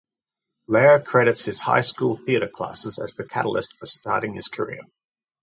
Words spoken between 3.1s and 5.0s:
the catalyst for starting his career.